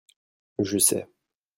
je 0.57 0.79
sais. 0.79 1.07